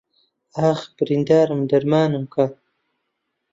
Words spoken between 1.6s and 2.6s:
دەرمانم کە